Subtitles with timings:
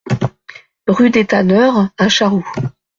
[0.87, 2.43] Rue des Tanneurs à Charroux